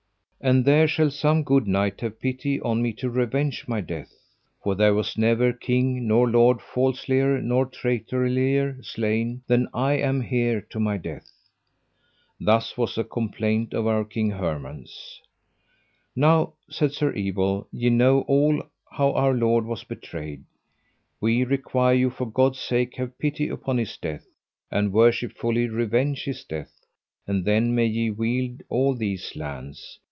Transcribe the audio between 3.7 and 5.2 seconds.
death, for there was